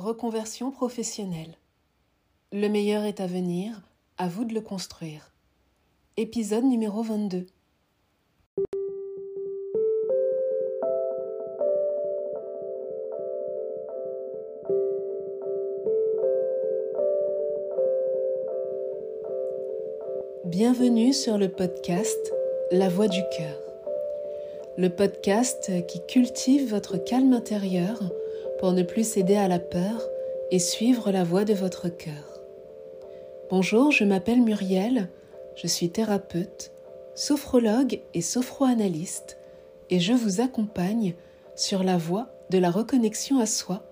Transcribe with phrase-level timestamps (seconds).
[0.00, 1.58] Reconversion professionnelle.
[2.52, 3.82] Le meilleur est à venir,
[4.16, 5.34] à vous de le construire.
[6.16, 7.44] Épisode numéro 22.
[20.46, 22.32] Bienvenue sur le podcast
[22.72, 23.60] La Voix du cœur.
[24.78, 28.00] Le podcast qui cultive votre calme intérieur
[28.60, 30.06] pour ne plus céder à la peur
[30.50, 32.42] et suivre la voie de votre cœur.
[33.48, 35.08] Bonjour, je m'appelle Muriel,
[35.56, 36.70] je suis thérapeute,
[37.14, 39.38] sophrologue et sophroanalyste
[39.88, 41.14] et je vous accompagne
[41.56, 43.82] sur la voie de la reconnexion à soi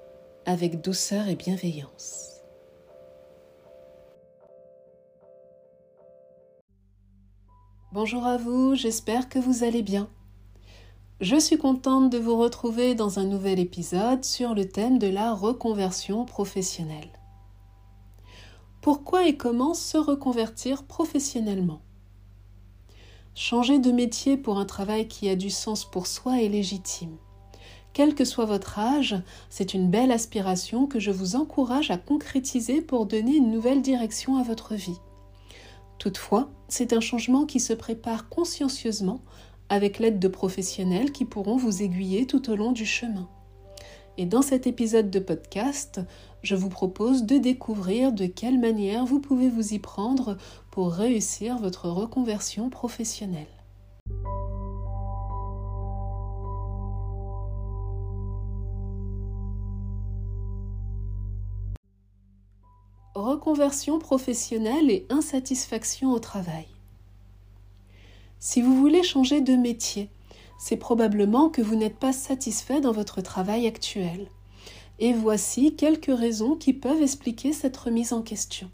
[0.45, 2.43] avec douceur et bienveillance.
[7.93, 10.11] Bonjour à vous, j'espère que vous allez bien.
[11.21, 15.35] Je suis contente de vous retrouver dans un nouvel épisode sur le thème de la
[15.35, 17.11] reconversion professionnelle.
[18.83, 21.81] Pourquoi et comment se reconvertir professionnellement?
[23.35, 27.17] Changer de métier pour un travail qui a du sens pour soi est légitime.
[27.93, 29.17] Quel que soit votre âge,
[29.51, 34.37] c'est une belle aspiration que je vous encourage à concrétiser pour donner une nouvelle direction
[34.37, 35.01] à votre vie.
[35.99, 39.21] Toutefois, c'est un changement qui se prépare consciencieusement
[39.69, 43.29] avec l'aide de professionnels qui pourront vous aiguiller tout au long du chemin.
[44.17, 46.01] Et dans cet épisode de podcast,
[46.43, 50.37] je vous propose de découvrir de quelle manière vous pouvez vous y prendre
[50.71, 53.47] pour réussir votre reconversion professionnelle.
[63.15, 66.78] Reconversion professionnelle et insatisfaction au travail.
[68.41, 70.11] Si vous voulez changer de métier,
[70.59, 74.29] c'est probablement que vous n'êtes pas satisfait dans votre travail actuel.
[74.99, 78.71] Et voici quelques raisons qui peuvent expliquer cette remise en question.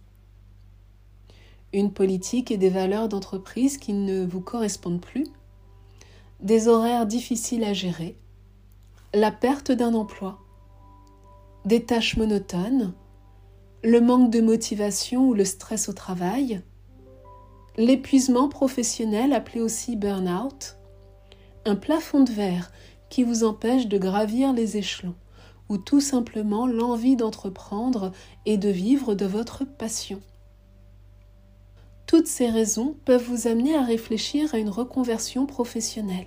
[1.73, 5.27] Une politique et des valeurs d'entreprise qui ne vous correspondent plus,
[6.41, 8.17] des horaires difficiles à gérer,
[9.12, 10.38] la perte d'un emploi,
[11.65, 12.94] des tâches monotones,
[13.83, 16.62] le manque de motivation ou le stress au travail,
[17.77, 20.77] l'épuisement professionnel appelé aussi burn-out,
[21.65, 22.71] un plafond de verre
[23.11, 25.15] qui vous empêche de gravir les échelons,
[25.69, 28.12] ou tout simplement l'envie d'entreprendre
[28.47, 30.21] et de vivre de votre passion.
[32.07, 36.27] Toutes ces raisons peuvent vous amener à réfléchir à une reconversion professionnelle.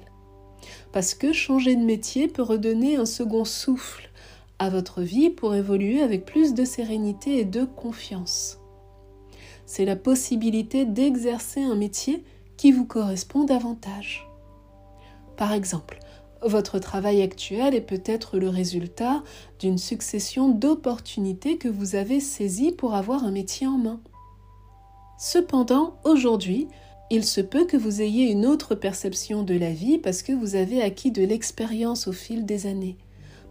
[0.91, 4.09] Parce que changer de métier peut redonner un second souffle
[4.59, 8.57] à votre vie pour évoluer avec plus de sérénité et de confiance
[9.67, 12.23] c'est la possibilité d'exercer un métier
[12.55, 14.27] qui vous correspond davantage.
[15.35, 15.99] Par exemple,
[16.41, 19.23] votre travail actuel est peut-être le résultat
[19.59, 23.99] d'une succession d'opportunités que vous avez saisies pour avoir un métier en main.
[25.19, 26.67] Cependant, aujourd'hui,
[27.09, 30.55] il se peut que vous ayez une autre perception de la vie parce que vous
[30.55, 32.97] avez acquis de l'expérience au fil des années.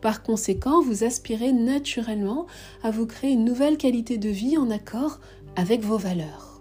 [0.00, 2.47] Par conséquent, vous aspirez naturellement
[2.83, 5.21] à vous créer une nouvelle qualité de vie en accord
[5.56, 6.61] avec vos valeurs.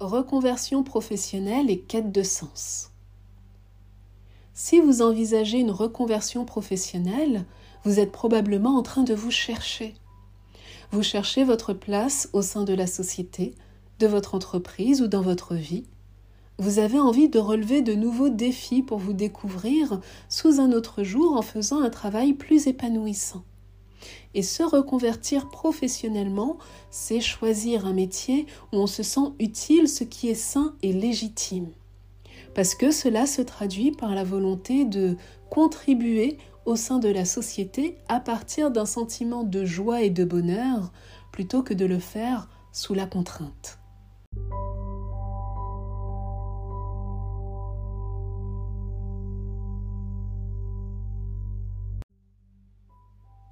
[0.00, 2.90] Reconversion professionnelle et quête de sens.
[4.54, 7.44] Si vous envisagez une reconversion professionnelle,
[7.84, 9.94] vous êtes probablement en train de vous chercher.
[10.90, 13.54] Vous cherchez votre place au sein de la société,
[13.98, 15.84] de votre entreprise ou dans votre vie,
[16.58, 21.36] vous avez envie de relever de nouveaux défis pour vous découvrir sous un autre jour
[21.36, 23.44] en faisant un travail plus épanouissant.
[24.34, 26.58] Et se reconvertir professionnellement,
[26.90, 31.68] c'est choisir un métier où on se sent utile, ce qui est sain et légitime.
[32.54, 35.16] Parce que cela se traduit par la volonté de
[35.50, 40.92] contribuer au sein de la société à partir d'un sentiment de joie et de bonheur,
[41.30, 43.77] plutôt que de le faire sous la contrainte.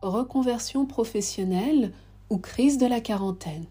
[0.07, 1.93] Reconversion professionnelle
[2.31, 3.67] ou crise de la quarantaine.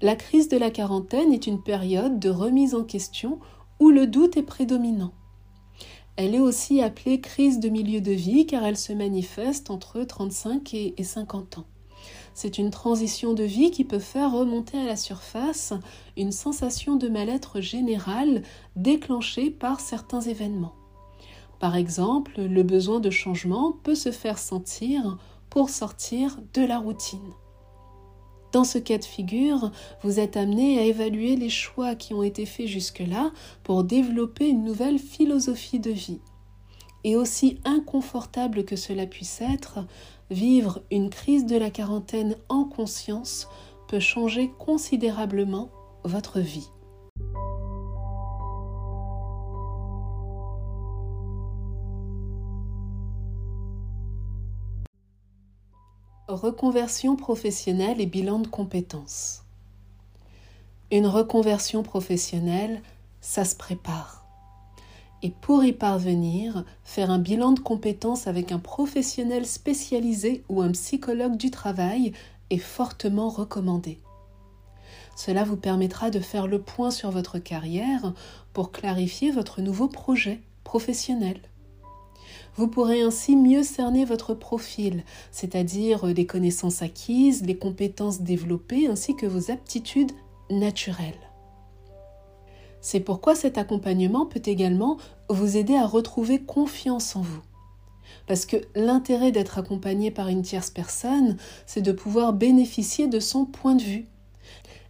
[0.00, 3.40] La crise de la quarantaine est une période de remise en question
[3.80, 5.12] où le doute est prédominant.
[6.16, 10.74] Elle est aussi appelée crise de milieu de vie car elle se manifeste entre 35
[10.74, 11.66] et 50 ans.
[12.34, 15.72] C'est une transition de vie qui peut faire remonter à la surface
[16.16, 18.42] une sensation de mal-être général
[18.76, 20.77] déclenchée par certains événements.
[21.58, 25.18] Par exemple, le besoin de changement peut se faire sentir
[25.50, 27.32] pour sortir de la routine.
[28.52, 29.70] Dans ce cas de figure,
[30.02, 33.30] vous êtes amené à évaluer les choix qui ont été faits jusque-là
[33.62, 36.20] pour développer une nouvelle philosophie de vie.
[37.04, 39.80] Et aussi inconfortable que cela puisse être,
[40.30, 43.48] vivre une crise de la quarantaine en conscience
[43.88, 45.70] peut changer considérablement
[46.04, 46.68] votre vie.
[56.28, 59.44] Reconversion professionnelle et bilan de compétences.
[60.92, 62.82] Une reconversion professionnelle,
[63.22, 64.26] ça se prépare.
[65.22, 70.72] Et pour y parvenir, faire un bilan de compétences avec un professionnel spécialisé ou un
[70.72, 72.12] psychologue du travail
[72.50, 73.98] est fortement recommandé.
[75.16, 78.12] Cela vous permettra de faire le point sur votre carrière
[78.52, 81.40] pour clarifier votre nouveau projet professionnel.
[82.58, 89.14] Vous pourrez ainsi mieux cerner votre profil, c'est-à-dire les connaissances acquises, les compétences développées ainsi
[89.14, 90.10] que vos aptitudes
[90.50, 91.20] naturelles.
[92.80, 94.96] C'est pourquoi cet accompagnement peut également
[95.30, 97.42] vous aider à retrouver confiance en vous.
[98.26, 103.44] Parce que l'intérêt d'être accompagné par une tierce personne, c'est de pouvoir bénéficier de son
[103.44, 104.08] point de vue.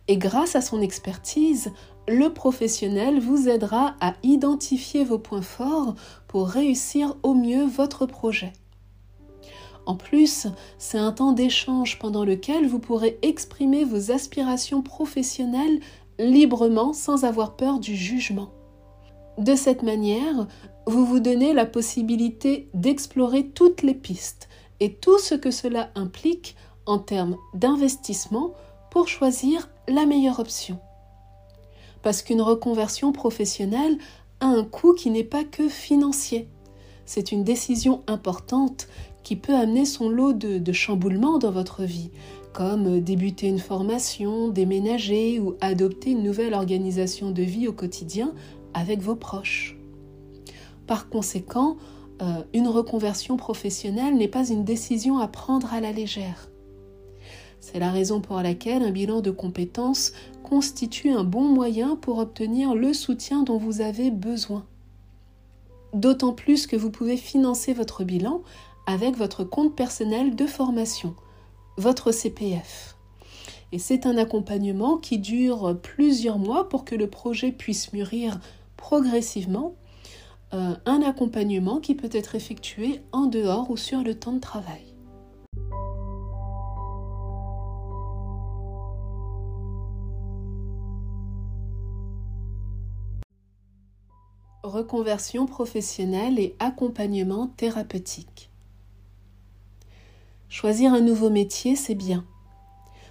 [0.09, 1.71] Et grâce à son expertise,
[2.09, 5.95] le professionnel vous aidera à identifier vos points forts
[6.27, 8.53] pour réussir au mieux votre projet.
[9.85, 10.47] En plus,
[10.79, 15.81] c'est un temps d'échange pendant lequel vous pourrez exprimer vos aspirations professionnelles
[16.19, 18.51] librement sans avoir peur du jugement.
[19.39, 20.47] De cette manière,
[20.87, 24.49] vous vous donnez la possibilité d'explorer toutes les pistes
[24.81, 26.57] et tout ce que cela implique
[26.87, 28.53] en termes d'investissement
[28.91, 30.79] pour choisir la meilleure option
[32.03, 33.99] parce qu'une reconversion professionnelle
[34.41, 36.49] a un coût qui n'est pas que financier.
[37.07, 38.89] C'est une décision importante
[39.23, 42.11] qui peut amener son lot de, chamboulements dans votre vie,
[42.53, 48.33] comme débuter une formation, déménager ou adopter une nouvelle organisation de vie au quotidien
[48.75, 49.77] avec vos proches.
[50.87, 51.77] Par conséquent,
[52.23, 56.49] euh, une reconversion professionnelle n'est pas une décision à prendre à la légère.
[57.61, 60.13] C'est la raison pour laquelle un bilan de compétences
[60.43, 64.65] constitue un bon moyen pour obtenir le soutien dont vous avez besoin.
[65.93, 68.43] D'autant plus que vous pouvez financer votre bilan
[68.87, 71.15] avec votre compte personnel de formation,
[71.77, 72.97] votre CPF.
[73.73, 78.41] Et c'est un accompagnement qui dure plusieurs mois pour que le projet puisse mûrir
[78.77, 79.75] progressivement.
[80.55, 84.88] Euh, un accompagnement qui peut être effectué en dehors ou sur le temps de travail.
[94.79, 98.49] Reconversion professionnelle et accompagnement thérapeutique.
[100.49, 102.25] Choisir un nouveau métier, c'est bien.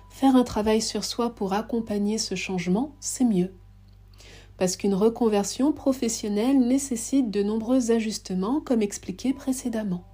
[0.10, 3.52] Faire un travail sur soi pour accompagner ce changement, c'est mieux.
[4.58, 10.06] Parce qu'une reconversion professionnelle nécessite de nombreux ajustements, comme expliqué précédemment.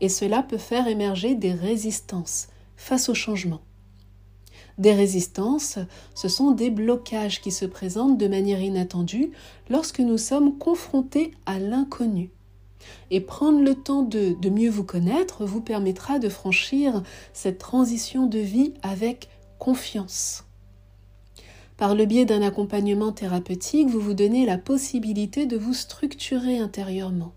[0.00, 3.60] Et cela peut faire émerger des résistances face au changement.
[4.78, 5.78] Des résistances,
[6.14, 9.30] ce sont des blocages qui se présentent de manière inattendue
[9.70, 12.30] lorsque nous sommes confrontés à l'inconnu.
[13.10, 18.38] Et prendre le temps de, mieux vous connaître vous permettra de franchir cette transition de
[18.38, 19.28] vie avec
[19.58, 20.44] confiance.
[21.76, 27.32] Par le biais d'un accompagnement thérapeutique, vous vous donnez la possibilité de vous structurer intérieurement.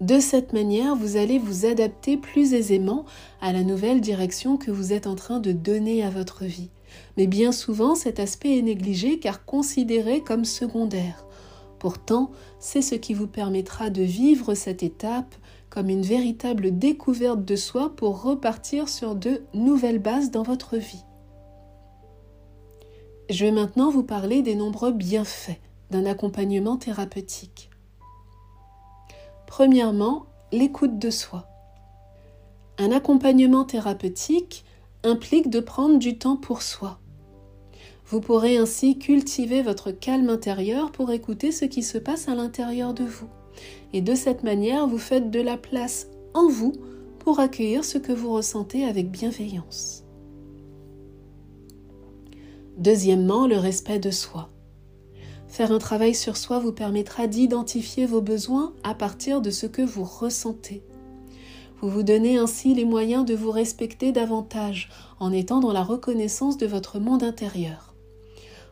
[0.00, 3.04] De cette manière, vous allez vous adapter plus aisément
[3.40, 6.70] à la nouvelle direction que vous êtes en train de donner à votre vie.
[7.16, 11.26] Mais bien souvent, cet aspect est négligé car considéré comme secondaire.
[11.80, 15.34] Pourtant, c'est ce qui vous permettra de vivre cette étape
[15.68, 21.04] comme une véritable découverte de soi pour repartir sur de nouvelles bases dans votre vie.
[23.30, 27.67] Je vais maintenant vous parler des nombreux bienfaits d'un accompagnement thérapeutique.
[29.48, 31.48] Premièrement, l'écoute de soi.
[32.76, 34.62] Un accompagnement thérapeutique
[35.02, 37.00] implique de prendre du temps pour soi.
[38.06, 42.92] Vous pourrez ainsi cultiver votre calme intérieur pour écouter ce qui se passe à l'intérieur
[42.92, 43.28] de vous.
[43.94, 46.74] Et de cette manière, vous faites de la place en vous
[47.18, 50.04] pour accueillir ce que vous ressentez avec bienveillance.
[52.76, 54.50] Deuxièmement, le respect de soi.
[55.58, 59.82] Faire un travail sur soi vous permettra d'identifier vos besoins à partir de ce que
[59.82, 60.84] vous ressentez.
[61.80, 64.88] Vous vous donnez ainsi les moyens de vous respecter davantage
[65.18, 67.92] en étant dans la reconnaissance de votre monde intérieur.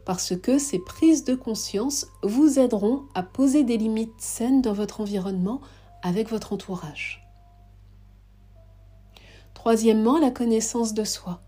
[0.04, 5.00] Parce que ces prises de conscience vous aideront à poser des limites saines dans votre
[5.00, 5.60] environnement
[6.04, 7.26] avec votre entourage.
[9.54, 11.42] Troisièmement, la connaissance de soi.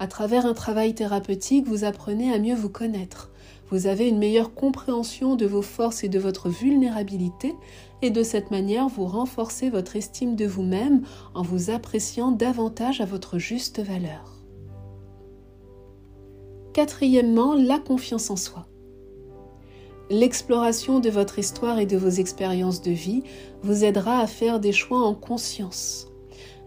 [0.00, 3.30] À travers un travail thérapeutique, vous apprenez à mieux vous connaître.
[3.70, 7.54] Vous avez une meilleure compréhension de vos forces et de votre vulnérabilité,
[8.00, 11.02] et de cette manière, vous renforcez votre estime de vous-même
[11.34, 14.38] en vous appréciant davantage à votre juste valeur.
[16.72, 18.66] Quatrièmement, la confiance en soi.
[20.10, 23.24] L'exploration de votre histoire et de vos expériences de vie
[23.62, 26.08] vous aidera à faire des choix en conscience.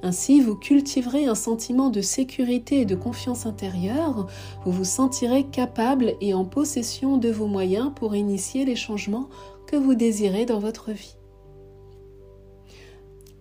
[0.03, 4.27] Ainsi, vous cultiverez un sentiment de sécurité et de confiance intérieure,
[4.65, 9.29] vous vous sentirez capable et en possession de vos moyens pour initier les changements
[9.67, 11.15] que vous désirez dans votre vie.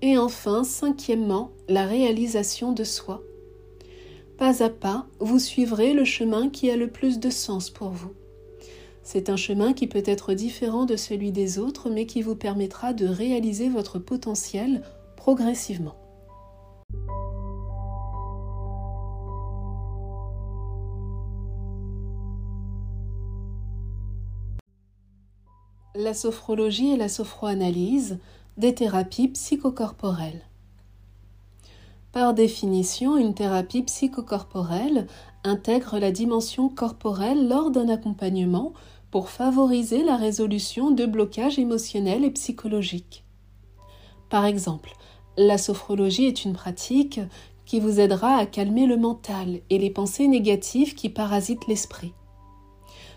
[0.03, 3.23] Et enfin, cinquièmement, la réalisation de soi.
[4.37, 8.13] Pas à pas, vous suivrez le chemin qui a le plus de sens pour vous.
[9.03, 12.93] C'est un chemin qui peut être différent de celui des autres, mais qui vous permettra
[12.93, 14.83] de réaliser votre potentiel
[15.17, 16.00] progressivement.
[26.03, 28.21] La sophrologie et la sophroanalyse,
[28.57, 30.41] des thérapies psychocorporelles.
[32.11, 35.07] Par définition, une thérapie psychocorporelle
[35.45, 38.73] intègre la dimension corporelle lors d'un accompagnement
[39.11, 43.23] pour favoriser la résolution de blocages émotionnels et psychologiques.
[44.31, 44.95] Par exemple,
[45.37, 47.21] la sophrologie est une pratique
[47.67, 52.15] qui vous aidera à calmer le mental et les pensées négatives qui parasitent l'esprit.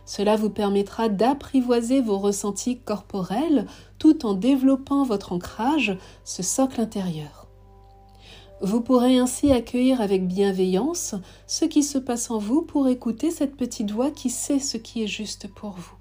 [0.05, 3.65] Cela vous permettra d'apprivoiser vos ressentis corporels
[3.99, 7.47] tout en développant votre ancrage, ce socle intérieur.
[8.61, 11.15] Vous pourrez ainsi accueillir avec bienveillance
[11.47, 15.03] ce qui se passe en vous pour écouter cette petite voix qui sait ce qui
[15.03, 15.95] est juste pour vous.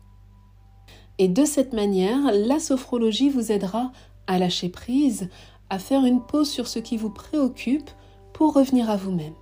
[1.19, 3.93] Et de cette manière, la sophrologie vous aidera
[4.27, 5.29] à lâcher prise,
[5.71, 7.91] à faire une pause sur ce qui vous préoccupe
[8.33, 9.35] pour revenir à vous-même.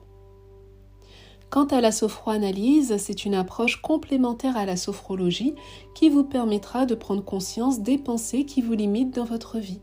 [1.50, 5.56] Quant à la sophroanalyse, c'est une approche complémentaire à la sophrologie
[5.96, 9.80] qui vous permettra de prendre conscience des pensées qui vous limitent dans votre vie.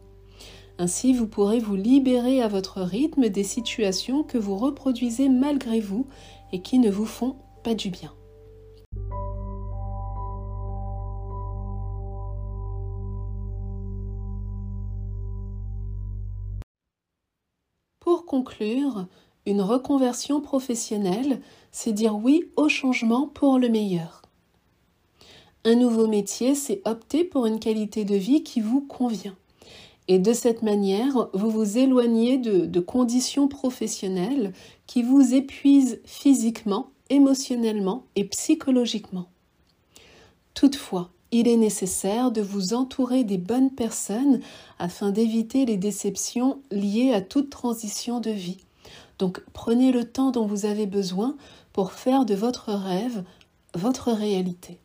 [0.78, 6.08] Ainsi, vous pourrez vous libérer à votre rythme des situations que vous reproduisez malgré vous
[6.54, 8.14] et qui ne vous font pas du bien.
[18.00, 19.08] Pour conclure,
[19.48, 21.40] une reconversion professionnelle,
[21.72, 24.22] c'est dire oui au changement pour le meilleur.
[25.64, 29.36] Un nouveau métier, c'est opter pour une qualité de vie qui vous convient.
[30.10, 34.52] Et de cette manière, vous vous éloignez de, conditions professionnelles
[34.86, 39.28] qui vous épuisent physiquement, émotionnellement et psychologiquement.
[40.54, 44.42] Toutefois, il est nécessaire de vous entourer des bonnes personnes
[44.78, 48.58] afin d'éviter les déceptions liées à toute transition de vie.
[49.20, 51.36] Donc prenez le temps dont vous avez besoin
[51.74, 53.24] pour faire de votre rêve
[53.74, 54.80] votre réalité.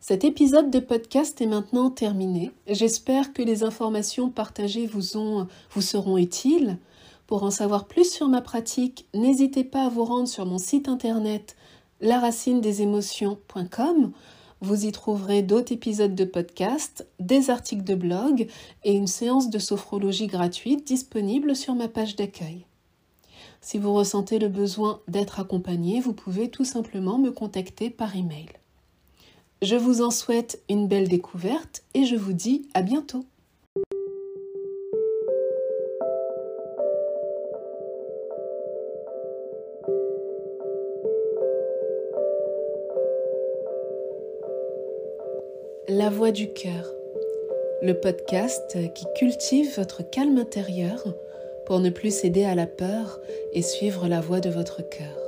[0.00, 2.52] Cet épisode de podcast est maintenant terminé.
[2.68, 6.78] J'espère que les informations partagées vous, ont, vous seront utiles.
[7.26, 10.86] Pour en savoir plus sur ma pratique, n'hésitez pas à vous rendre sur mon site
[10.88, 11.56] internet
[12.00, 14.12] laracinedesémotions.com
[14.60, 18.46] vous y trouverez d'autres épisodes de podcast, des articles de blog
[18.84, 22.64] et une séance de sophrologie gratuite disponible sur ma page d'accueil.
[23.60, 28.48] Si vous ressentez le besoin d'être accompagné, vous pouvez tout simplement me contacter par email.
[29.62, 33.24] Je vous en souhaite une belle découverte et je vous dis à bientôt.
[46.06, 46.88] La voix du cœur,
[47.82, 51.02] le podcast qui cultive votre calme intérieur
[51.66, 53.18] pour ne plus céder à la peur
[53.52, 55.18] et suivre la voix de votre cœur.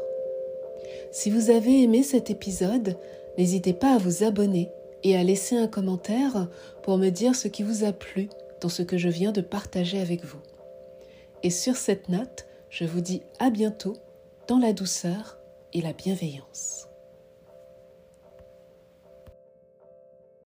[1.10, 2.96] Si vous avez aimé cet épisode,
[3.36, 4.70] n'hésitez pas à vous abonner
[5.02, 6.46] et à laisser un commentaire
[6.84, 8.28] pour me dire ce qui vous a plu
[8.60, 10.38] dans ce que je viens de partager avec vous.
[11.42, 13.96] Et sur cette note, je vous dis à bientôt
[14.46, 15.40] dans la douceur
[15.74, 16.87] et la bienveillance.